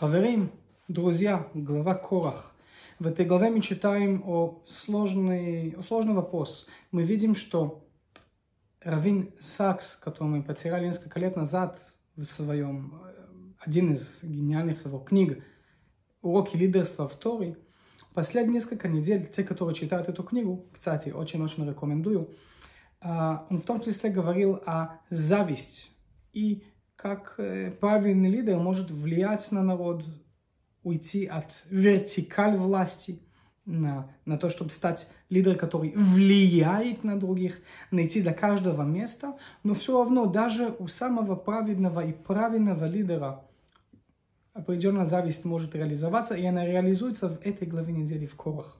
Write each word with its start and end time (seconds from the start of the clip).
Хаверим, 0.00 0.50
друзья, 0.88 1.46
глава 1.52 1.94
Корах. 1.94 2.54
В 2.98 3.06
этой 3.06 3.26
главе 3.26 3.50
мы 3.50 3.60
читаем 3.60 4.22
о 4.24 4.62
сложный, 4.66 5.72
о 5.72 5.82
сложный 5.82 6.14
вопрос. 6.14 6.68
Мы 6.90 7.02
видим, 7.02 7.34
что 7.34 7.86
Равин 8.80 9.30
Сакс, 9.40 9.96
который 9.96 10.28
мы 10.28 10.42
потеряли 10.42 10.86
несколько 10.86 11.20
лет 11.20 11.36
назад 11.36 11.82
в 12.16 12.24
своем, 12.24 12.98
э, 13.04 13.24
один 13.58 13.92
из 13.92 14.20
гениальных 14.22 14.86
его 14.86 15.00
книг, 15.00 15.44
«Уроки 16.22 16.56
лидерства 16.56 17.06
в 17.06 17.16
Торе», 17.16 17.58
последние 18.14 18.54
несколько 18.54 18.88
недель, 18.88 19.26
те, 19.26 19.44
которые 19.44 19.74
читают 19.74 20.08
эту 20.08 20.22
книгу, 20.22 20.64
кстати, 20.72 21.10
очень-очень 21.10 21.68
рекомендую, 21.68 22.30
а, 23.02 23.46
он 23.50 23.60
в 23.60 23.66
том 23.66 23.82
числе 23.82 24.08
говорил 24.08 24.62
о 24.64 24.98
зависть 25.10 25.90
и 26.32 26.64
как 27.00 27.34
э, 27.38 27.70
правильный 27.70 28.28
лидер 28.28 28.58
может 28.58 28.90
влиять 28.90 29.50
на 29.52 29.62
народ, 29.62 30.04
уйти 30.82 31.24
от 31.24 31.64
вертикаль 31.70 32.58
власти 32.58 33.22
на, 33.64 34.10
на 34.26 34.36
то, 34.36 34.50
чтобы 34.50 34.68
стать 34.68 35.08
лидером, 35.30 35.56
который 35.56 35.94
влияет 35.94 37.02
на 37.02 37.18
других, 37.18 37.60
найти 37.90 38.20
для 38.20 38.34
каждого 38.34 38.82
место, 38.82 39.38
но 39.62 39.72
все 39.72 39.96
равно 39.96 40.26
даже 40.26 40.76
у 40.78 40.88
самого 40.88 41.36
праведного 41.36 42.04
и 42.04 42.12
правильного 42.12 42.84
лидера 42.84 43.44
определенная 44.52 45.06
зависть 45.06 45.46
может 45.46 45.74
реализоваться, 45.74 46.34
и 46.34 46.44
она 46.44 46.66
реализуется 46.66 47.30
в 47.30 47.40
этой 47.46 47.66
главе 47.66 47.94
недели 47.94 48.26
в 48.26 48.36
Корах. 48.36 48.76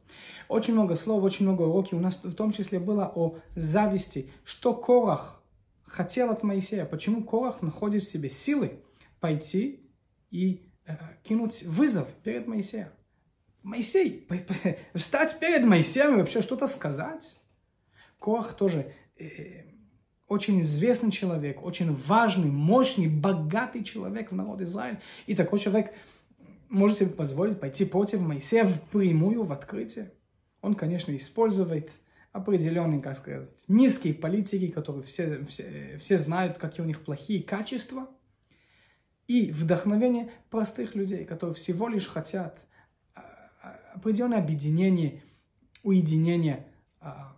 Очень 0.48 0.74
много 0.74 0.94
слов, 0.94 1.22
очень 1.22 1.46
много 1.46 1.62
уроков 1.62 1.94
у 1.94 2.00
нас 2.00 2.20
в 2.22 2.34
том 2.34 2.52
числе 2.52 2.80
было 2.80 3.10
о 3.14 3.36
зависти, 3.56 4.30
что 4.44 4.74
Корах 4.74 5.39
хотел 5.90 6.30
от 6.30 6.42
Моисея. 6.42 6.84
Почему 6.86 7.24
Корах 7.24 7.62
находит 7.62 8.04
в 8.04 8.08
себе 8.08 8.30
силы 8.30 8.80
пойти 9.18 9.90
и 10.30 10.70
э, 10.86 10.96
кинуть 11.24 11.62
вызов 11.64 12.08
перед 12.22 12.46
Моисеем? 12.46 12.88
Моисей, 13.62 14.26
встать 14.94 15.38
перед 15.38 15.64
Моисеем 15.64 16.14
и 16.14 16.18
вообще 16.18 16.42
что-то 16.42 16.66
сказать? 16.68 17.40
Корах 18.18 18.54
тоже 18.54 18.94
э, 19.18 19.64
очень 20.28 20.60
известный 20.60 21.10
человек, 21.10 21.62
очень 21.64 21.92
важный, 21.92 22.50
мощный, 22.50 23.08
богатый 23.08 23.82
человек 23.82 24.30
в 24.30 24.34
народе 24.34 24.64
Израиля. 24.64 25.02
И 25.26 25.34
такой 25.34 25.58
человек 25.58 25.92
может 26.68 26.98
себе 26.98 27.10
позволить 27.10 27.58
пойти 27.58 27.84
против 27.84 28.20
Моисея 28.20 28.64
в 28.64 28.80
прямую, 28.90 29.42
в 29.42 29.52
открытие. 29.52 30.12
Он, 30.62 30.74
конечно, 30.74 31.14
использует 31.16 31.90
определенные, 32.32 33.00
как 33.00 33.16
сказать, 33.16 33.64
низкие 33.68 34.14
политики, 34.14 34.68
которые 34.68 35.02
все, 35.02 35.44
все, 35.46 35.98
все 35.98 36.18
знают, 36.18 36.58
какие 36.58 36.84
у 36.84 36.88
них 36.88 37.04
плохие 37.04 37.42
качества, 37.42 38.08
и 39.26 39.52
вдохновение 39.52 40.32
простых 40.50 40.94
людей, 40.94 41.24
которые 41.24 41.54
всего 41.54 41.88
лишь 41.88 42.08
хотят 42.08 42.66
а, 43.14 43.20
а, 43.62 43.78
определенное 43.94 44.38
объединение, 44.38 45.22
уединение, 45.82 46.66
а, 47.00 47.36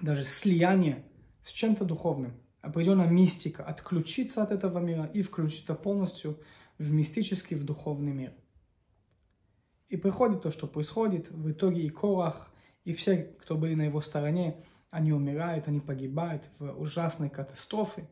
даже 0.00 0.24
слияние 0.24 1.04
с 1.42 1.50
чем-то 1.50 1.84
духовным, 1.84 2.34
определенная 2.60 3.08
мистика, 3.08 3.64
отключиться 3.64 4.42
от 4.42 4.52
этого 4.52 4.78
мира 4.78 5.10
и 5.12 5.22
включиться 5.22 5.74
полностью 5.74 6.40
в 6.78 6.92
мистический, 6.92 7.56
в 7.56 7.64
духовный 7.64 8.12
мир. 8.12 8.32
И 9.88 9.96
приходит 9.96 10.42
то, 10.42 10.50
что 10.50 10.66
происходит. 10.66 11.30
В 11.30 11.50
итоге 11.50 11.82
и 11.82 11.90
Корах, 11.90 12.52
и 12.84 12.92
все, 12.92 13.34
кто 13.40 13.56
были 13.56 13.74
на 13.74 13.82
его 13.82 14.00
стороне, 14.00 14.56
они 14.90 15.12
умирают, 15.12 15.68
они 15.68 15.80
погибают 15.80 16.48
в 16.58 16.70
ужасной 16.80 17.30
катастрофе. 17.30 18.08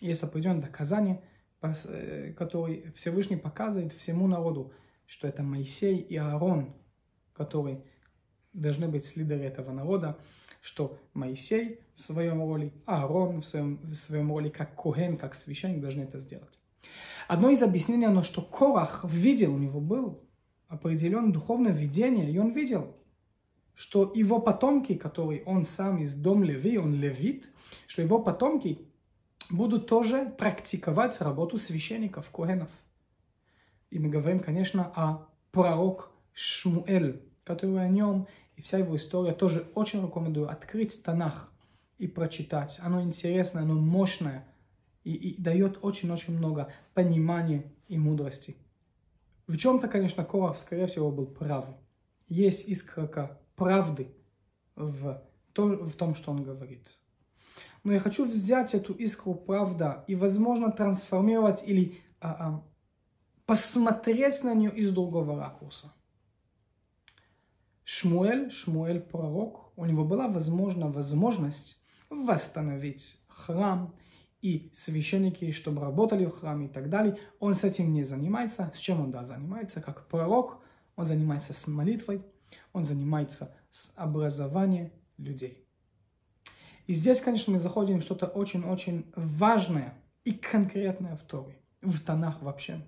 Есть 0.00 0.22
определенное 0.22 0.62
доказание, 0.62 1.22
э, 1.62 2.32
которое 2.36 2.92
Всевышний 2.92 3.36
показывает 3.36 3.92
всему 3.92 4.26
народу, 4.26 4.72
что 5.06 5.26
это 5.26 5.42
Моисей 5.42 5.96
и 5.96 6.16
Аарон, 6.16 6.74
которые 7.32 7.82
должны 8.52 8.88
быть 8.88 9.16
лидеры 9.16 9.44
этого 9.44 9.72
народа, 9.72 10.18
что 10.60 10.98
Моисей 11.14 11.80
в 11.96 12.00
своем 12.00 12.42
роли, 12.42 12.72
Аарон 12.84 13.40
в 13.40 13.46
своем, 13.46 13.78
в 13.82 13.94
своем 13.94 14.30
роли 14.30 14.50
как 14.50 14.74
Коген, 14.74 15.16
как 15.16 15.34
священник 15.34 15.80
должны 15.80 16.02
это 16.02 16.18
сделать. 16.18 16.58
Одно 17.28 17.50
из 17.50 17.62
объяснений, 17.62 18.06
оно, 18.06 18.22
что 18.22 18.42
Корах 18.42 19.04
видел, 19.04 19.54
у 19.54 19.58
него 19.58 19.80
был 19.80 20.22
определенное 20.66 21.32
духовное 21.32 21.72
видение, 21.72 22.30
и 22.30 22.38
он 22.38 22.52
видел, 22.52 22.97
что 23.78 24.10
его 24.12 24.40
потомки, 24.40 24.96
которые 24.96 25.44
он 25.44 25.64
сам 25.64 25.98
из 25.98 26.12
дом 26.12 26.42
Леви, 26.42 26.78
он 26.78 26.94
левит, 26.94 27.48
что 27.86 28.02
его 28.02 28.20
потомки 28.20 28.80
будут 29.50 29.86
тоже 29.86 30.34
практиковать 30.36 31.20
работу 31.20 31.58
священников, 31.58 32.28
коэнов. 32.30 32.68
И 33.90 34.00
мы 34.00 34.08
говорим, 34.08 34.40
конечно, 34.40 34.92
о 34.96 35.28
пророк 35.52 36.10
Шмуэль, 36.32 37.22
который 37.44 37.80
о 37.80 37.86
нем, 37.86 38.26
и 38.56 38.62
вся 38.62 38.78
его 38.78 38.96
история 38.96 39.32
тоже 39.32 39.70
очень 39.76 40.04
рекомендую 40.04 40.50
открыть 40.50 41.00
Танах 41.04 41.52
и 41.98 42.08
прочитать. 42.08 42.80
Оно 42.82 43.00
интересное, 43.00 43.62
оно 43.62 43.74
мощное 43.74 44.44
и, 45.04 45.14
и 45.14 45.40
дает 45.40 45.78
очень-очень 45.82 46.36
много 46.36 46.72
понимания 46.94 47.72
и 47.86 47.96
мудрости. 47.96 48.56
В 49.46 49.56
чем-то, 49.56 49.86
конечно, 49.86 50.24
Коров, 50.24 50.58
скорее 50.58 50.88
всего, 50.88 51.12
был 51.12 51.26
прав. 51.26 51.64
Есть 52.26 52.68
искорка 52.68 53.38
правды 53.58 54.14
в, 54.76 55.22
то, 55.52 55.66
в 55.66 55.94
том, 55.94 56.14
что 56.14 56.30
он 56.30 56.42
говорит. 56.42 56.98
Но 57.84 57.92
я 57.92 58.00
хочу 58.00 58.24
взять 58.24 58.74
эту 58.74 58.92
искру 58.94 59.34
правда 59.34 60.04
и, 60.06 60.14
возможно, 60.14 60.72
трансформировать 60.72 61.62
или 61.66 61.98
а, 62.20 62.30
а, 62.30 62.64
посмотреть 63.46 64.42
на 64.44 64.54
нее 64.54 64.70
из 64.70 64.90
другого 64.90 65.38
ракурса. 65.38 65.92
Шмуэль, 67.84 68.50
Шмуэль 68.50 69.00
пророк, 69.00 69.72
у 69.76 69.84
него 69.84 70.04
была 70.04 70.28
возможна 70.28 70.88
возможность 70.88 71.82
восстановить 72.10 73.18
храм 73.28 73.94
и 74.42 74.70
священники, 74.72 75.50
чтобы 75.52 75.80
работали 75.80 76.26
в 76.26 76.30
храме 76.30 76.66
и 76.66 76.68
так 76.68 76.90
далее. 76.90 77.18
Он 77.40 77.54
с 77.54 77.64
этим 77.64 77.92
не 77.92 78.02
занимается. 78.02 78.70
С 78.74 78.78
чем 78.78 79.00
он 79.00 79.10
да, 79.10 79.24
занимается? 79.24 79.80
Как 79.80 80.06
пророк, 80.08 80.60
он 80.96 81.06
занимается 81.06 81.54
с 81.54 81.66
молитвой, 81.66 82.22
он 82.72 82.84
занимается 82.84 83.56
с 83.70 83.92
образованием 83.96 84.92
людей. 85.16 85.66
И 86.86 86.94
здесь, 86.94 87.20
конечно, 87.20 87.52
мы 87.52 87.58
заходим 87.58 88.00
в 88.00 88.02
что-то 88.02 88.26
очень-очень 88.26 89.12
важное 89.14 89.94
и 90.24 90.32
конкретное 90.32 91.16
в 91.16 91.22
Торе, 91.22 91.60
в 91.82 92.00
Танах 92.00 92.40
вообще. 92.42 92.82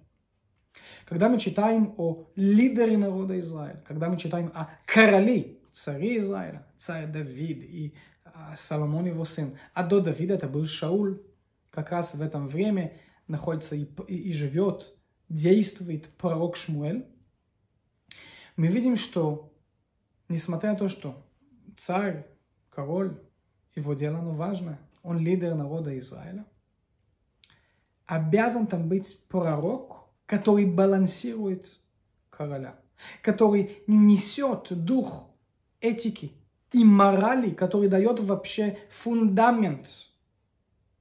Когда 1.05 1.29
мы 1.29 1.39
читаем 1.39 1.95
о 1.99 2.27
лидере 2.37 2.97
народа 2.97 3.39
Израиля, 3.41 3.83
когда 3.87 4.09
мы 4.09 4.17
читаем 4.17 4.53
о 4.55 4.71
короле, 4.87 5.59
царе 5.73 6.19
Израиля, 6.19 6.67
царь 6.79 7.07
Давид 7.07 7.63
и 7.63 7.95
а, 8.25 8.57
Соломон 8.57 9.07
его 9.07 9.25
сын, 9.25 9.59
а 9.75 9.85
до 9.85 10.01
Давида 10.01 10.35
это 10.35 10.49
был 10.49 10.67
Шауль, 10.67 11.21
как 11.71 11.91
раз 11.91 12.15
в 12.15 12.23
этом 12.23 12.47
время 12.47 12.97
находится 13.27 13.77
и, 13.77 13.87
и, 14.09 14.17
и 14.17 14.33
живет, 14.33 14.97
действует 15.29 16.09
пророк 16.17 16.57
Шмуэль, 16.57 17.07
мы 18.57 18.67
видим, 18.67 18.97
что 18.97 19.50
несмотря 20.31 20.73
на 20.73 20.77
то, 20.77 20.89
что 20.89 21.23
царь, 21.77 22.27
король, 22.71 23.21
его 23.75 23.95
дело, 23.95 24.19
оно 24.19 24.33
важно, 24.33 24.79
он 25.03 25.19
лидер 25.19 25.55
народа 25.55 25.99
Израиля, 25.99 26.47
обязан 28.07 28.67
там 28.67 28.89
быть 28.89 29.27
пророк, 29.29 30.09
который 30.27 30.67
балансирует 30.67 31.81
короля, 32.31 32.79
который 33.23 33.83
несет 33.87 34.69
дух 34.71 35.31
этики 35.81 36.33
и 36.73 36.85
морали, 36.85 37.51
который 37.51 37.89
дает 37.89 38.21
вообще 38.21 38.79
фундамент 38.91 39.89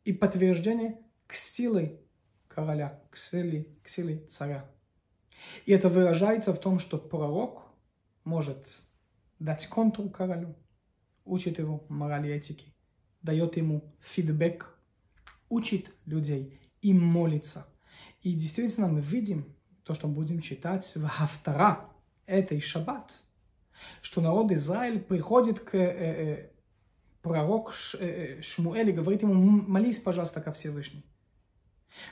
и 0.05 0.13
подтверждение 0.13 0.99
к 1.27 1.35
силе 1.35 2.01
короля, 2.47 2.99
к 3.11 3.17
силе, 3.17 3.67
к 3.83 3.89
силе 3.89 4.25
царя. 4.27 4.69
И 5.65 5.71
это 5.71 5.89
выражается 5.89 6.53
в 6.53 6.59
том, 6.59 6.79
что 6.79 6.97
пророк 6.97 7.63
может 8.23 8.83
дать 9.39 9.67
контур 9.67 10.09
королю, 10.09 10.55
учит 11.25 11.59
его 11.59 11.83
морали 11.89 12.29
этики, 12.29 12.73
дает 13.21 13.57
ему 13.57 13.93
фидбэк, 14.01 14.77
учит 15.49 15.91
людей 16.05 16.59
и 16.81 16.93
молится. 16.93 17.67
И 18.21 18.33
действительно 18.33 18.87
мы 18.87 19.01
видим 19.01 19.45
то, 19.83 19.93
что 19.93 20.07
будем 20.07 20.41
читать 20.41 20.91
в 20.95 21.07
Хафтара, 21.07 21.89
этой 22.25 22.61
шаббат, 22.61 23.23
что 24.01 24.21
народ 24.21 24.51
Израиль 24.51 24.99
приходит 24.99 25.59
к 25.59 25.73
э, 25.75 25.79
э, 25.79 26.49
пророк 27.21 27.73
Ш, 27.73 27.97
э, 27.97 28.37
э 28.37 28.41
Шмуэль 28.41 28.89
и 28.89 28.93
говорит 28.93 29.23
ему, 29.23 29.33
молись, 29.33 29.97
пожалуйста, 29.97 30.41
ко 30.41 30.51
Всевышнему. 30.51 31.03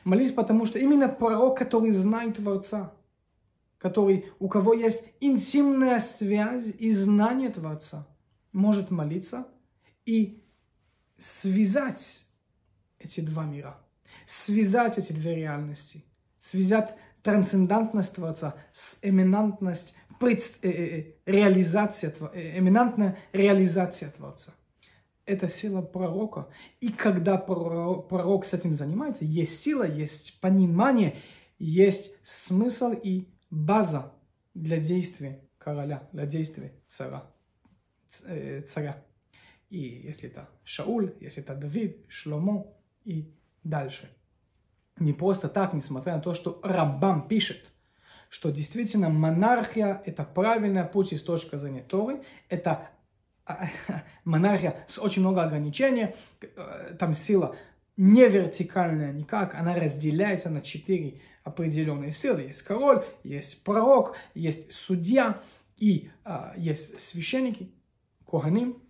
Молись, 0.04 0.32
потому 0.32 0.66
что 0.66 0.80
именно 0.80 1.08
пророк, 1.08 1.60
который 1.60 1.92
знает 1.92 2.38
Творца, 2.38 2.94
который, 3.78 4.32
у 4.40 4.48
кого 4.48 4.74
есть 4.74 5.10
интимная 5.20 6.00
связь 6.00 6.68
и 6.80 6.92
знание 6.92 7.50
Творца, 7.50 8.08
может 8.52 8.92
молиться 8.92 9.48
и 10.06 10.44
связать 11.18 12.28
эти 13.00 13.22
два 13.22 13.46
мира, 13.46 13.78
связать 14.26 14.98
эти 14.98 15.14
две 15.14 15.36
реальности, 15.36 16.04
связать 16.40 16.96
трансцендентность 17.22 18.16
Творца 18.16 18.56
с 18.72 19.00
эминантность, 19.02 19.96
пред, 20.20 20.42
э, 20.64 20.70
э, 20.70 21.14
реализация, 21.26 22.14
э, 22.34 22.58
эминантная 22.58 23.18
реализация 23.34 24.10
Творца. 24.12 24.54
Это 25.26 25.50
сила 25.50 25.82
пророка. 25.82 26.48
И 26.80 26.90
когда 26.90 27.38
пророк 27.38 28.46
с 28.46 28.54
этим 28.54 28.76
занимается, 28.76 29.26
есть 29.26 29.60
сила, 29.60 29.84
есть 29.84 30.40
понимание, 30.40 31.18
есть 31.60 32.16
смысл 32.24 32.94
и 32.94 33.28
база 33.50 34.14
для 34.54 34.78
действия 34.78 35.42
короля, 35.58 36.08
для 36.12 36.26
действия 36.26 36.74
царя. 36.88 37.24
Э, 38.26 38.62
царя. 38.62 39.04
И 39.70 39.80
если 39.80 40.30
это 40.30 40.48
Шауль, 40.64 41.14
если 41.20 41.44
это 41.44 41.56
Давид, 41.56 42.06
Шломо 42.08 42.68
и 43.04 43.34
дальше. 43.64 44.10
Не 44.98 45.14
просто 45.14 45.50
так, 45.50 45.74
несмотря 45.74 46.16
на 46.16 46.22
то, 46.22 46.34
что 46.34 46.60
Раббам 46.64 47.28
пишет, 47.28 47.72
что 48.30 48.50
действительно 48.50 49.10
монархия– 49.10 50.02
это 50.06 50.24
правильный 50.24 50.86
путь 50.86 51.14
с 51.14 51.22
точки 51.22 51.56
зрения 51.56 51.84
Торы, 51.84 52.24
это 52.50 52.90
а, 53.46 53.68
монархия 54.24 54.84
с 54.88 54.98
очень 54.98 55.22
много 55.22 55.44
ограничений, 55.44 56.16
э, 56.42 56.96
там 56.98 57.14
сила 57.14 57.56
не 57.98 58.30
вертикальная 58.30 59.12
никак, 59.12 59.56
она 59.56 59.76
разделяется 59.76 60.50
на 60.50 60.62
четыре 60.62 61.20
определенные 61.44 62.12
силы. 62.12 62.44
Есть 62.44 62.62
король, 62.62 63.04
есть 63.24 63.64
пророк, 63.64 64.16
есть 64.36 64.72
судья 64.74 65.42
и 65.78 66.10
а, 66.24 66.54
есть 66.58 67.02
священники, 67.02 67.72
Коганим. 68.26 68.84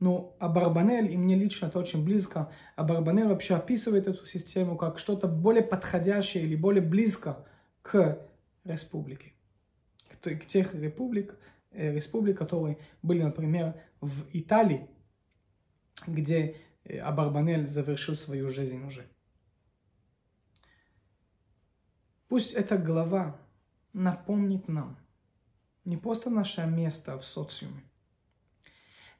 Но 0.00 0.36
Абарбанель, 0.38 1.12
и 1.12 1.16
мне 1.16 1.34
лично 1.34 1.66
это 1.66 1.78
очень 1.78 2.04
близко, 2.04 2.52
Абарбанель 2.76 3.26
вообще 3.26 3.56
описывает 3.56 4.06
эту 4.06 4.26
систему 4.26 4.76
как 4.76 4.98
что-то 4.98 5.26
более 5.26 5.64
подходящее 5.64 6.44
или 6.44 6.54
более 6.54 6.82
близко 6.82 7.44
к 7.82 8.18
республике. 8.64 9.32
К, 10.20 10.36
к 10.36 10.46
тех 10.46 10.74
республик, 10.74 11.36
э, 11.72 11.92
республик, 11.94 12.38
которые 12.38 12.78
были, 13.02 13.22
например, 13.22 13.74
в 14.00 14.24
Италии, 14.32 14.88
где 16.06 16.56
Абарбанель 16.96 17.66
завершил 17.66 18.16
свою 18.16 18.48
жизнь 18.50 18.84
уже. 18.84 19.08
Пусть 22.28 22.52
эта 22.52 22.76
глава 22.76 23.40
напомнит 23.92 24.68
нам 24.68 24.98
не 25.84 25.96
просто 25.96 26.30
наше 26.30 26.66
место 26.66 27.18
в 27.18 27.24
социуме, 27.24 27.82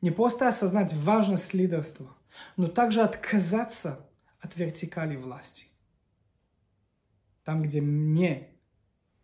не 0.01 0.11
просто 0.11 0.49
осознать 0.49 0.93
важность 0.93 1.55
лидерства, 1.55 2.15
но 2.57 2.69
также 2.69 3.01
отказаться 3.01 4.09
от 4.41 4.57
вертикали 4.57 5.17
власти. 5.17 5.67
Там, 7.45 7.63
где 7.63 7.81
мне, 7.81 8.55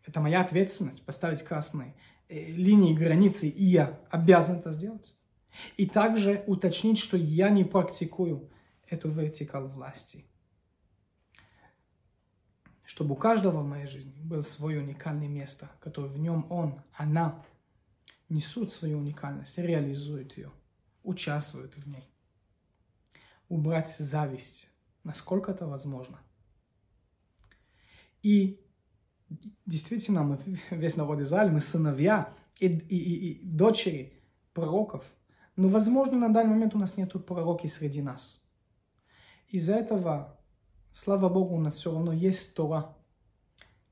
это 0.03 0.19
моя 0.19 0.41
ответственность, 0.41 1.05
поставить 1.05 1.43
красные 1.43 1.95
э, 2.27 2.45
линии, 2.45 2.95
границы, 2.95 3.47
и 3.47 3.63
я 3.63 3.99
обязан 4.09 4.57
это 4.57 4.71
сделать. 4.71 5.15
И 5.77 5.85
также 5.85 6.43
уточнить, 6.47 6.97
что 6.97 7.17
я 7.17 7.49
не 7.49 7.63
практикую 7.63 8.49
эту 8.87 9.09
вертикаль 9.09 9.63
власти. 9.63 10.25
Чтобы 12.83 13.13
у 13.13 13.17
каждого 13.17 13.61
в 13.61 13.67
моей 13.67 13.87
жизни 13.87 14.13
было 14.21 14.41
свое 14.41 14.79
уникальное 14.79 15.27
место, 15.27 15.71
которое 15.79 16.09
в 16.09 16.19
нем 16.19 16.45
он, 16.51 16.81
она 16.93 17.43
несут 18.29 18.71
свою 18.71 18.99
уникальность, 18.99 19.57
реализуют 19.57 20.37
ее 20.37 20.51
участвуют 21.05 21.75
в 21.77 21.87
ней. 21.87 22.03
Убрать 23.47 23.89
зависть, 23.89 24.69
насколько 25.03 25.51
это 25.51 25.67
возможно. 25.67 26.19
И 28.23 28.59
действительно, 29.65 30.23
мы 30.23 30.39
весь 30.71 30.97
народ 30.97 31.21
Израиля, 31.21 31.51
мы 31.51 31.59
сыновья 31.59 32.33
и, 32.59 32.67
и, 32.67 32.97
и, 32.97 33.31
и 33.31 33.45
дочери 33.45 34.13
пророков. 34.53 35.05
Но, 35.55 35.69
возможно, 35.69 36.17
на 36.17 36.33
данный 36.33 36.51
момент 36.51 36.75
у 36.75 36.79
нас 36.79 36.97
нет 36.97 37.13
пророки 37.25 37.67
среди 37.67 38.01
нас. 38.01 38.45
Из-за 39.47 39.75
этого, 39.75 40.37
слава 40.91 41.29
Богу, 41.29 41.55
у 41.55 41.59
нас 41.59 41.77
все 41.77 41.91
равно 41.91 42.11
есть 42.11 42.53
Тора. 42.55 42.95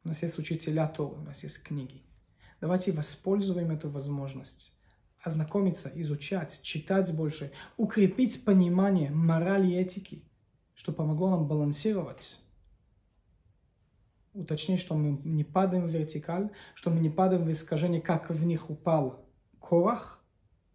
У 0.04 0.10
нас 0.10 0.22
есть 0.22 0.38
учителя 0.38 0.88
Торы, 0.88 1.16
у 1.16 1.22
нас 1.22 1.44
есть 1.44 1.64
книги. 1.64 2.04
Давайте 2.60 2.92
воспользуем 2.92 3.72
эту 3.72 3.90
возможность 3.90 4.74
ознакомиться, 5.24 5.90
изучать, 5.96 6.62
читать 6.64 7.16
больше, 7.16 7.52
укрепить 7.78 8.44
понимание 8.44 9.10
морали 9.10 9.68
и 9.68 9.76
этики, 9.76 10.24
что 10.76 10.92
помогло 10.92 11.30
нам 11.30 11.48
балансировать. 11.48 12.42
Уточнить, 14.34 14.82
что 14.82 14.96
мы 14.96 15.22
не 15.24 15.44
падаем 15.44 15.88
в 15.88 15.92
вертикаль, 15.92 16.50
что 16.74 16.90
мы 16.90 17.00
не 17.00 17.10
падаем 17.10 17.46
в 17.46 17.52
искажение, 17.52 18.02
как 18.02 18.30
в 18.30 18.46
них 18.46 18.70
упал 18.70 19.26
Корах 19.62 20.23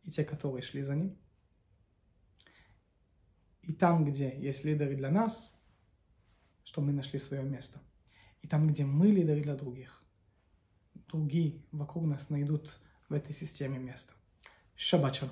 и 0.09 0.11
те, 0.11 0.25
которые 0.25 0.63
шли 0.63 0.81
за 0.81 0.97
ним. 0.97 1.19
И 3.61 3.75
там, 3.75 4.07
где 4.07 4.35
есть 4.41 4.65
лидеры 4.65 4.97
для 4.97 5.11
нас, 5.11 5.63
что 6.65 6.81
мы 6.81 6.93
нашли 6.93 7.19
свое 7.19 7.43
место. 7.43 7.79
И 8.41 8.49
там, 8.49 8.69
где 8.69 8.87
мы 8.87 9.09
лидеры 9.09 9.43
для 9.43 9.55
других, 9.55 10.03
другие 11.09 11.63
вокруг 11.73 12.07
нас 12.07 12.31
найдут 12.31 12.81
в 13.11 13.13
этой 13.13 13.35
системе 13.35 13.79
место. 13.79 14.15
Shalom. 14.79 15.29